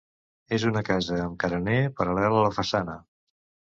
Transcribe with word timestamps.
És 0.55 0.63
una 0.69 0.81
casa 0.87 1.19
amb 1.25 1.37
carener 1.45 1.77
paral·lel 2.01 2.39
a 2.41 2.49
la 2.49 2.53
façana. 2.59 2.97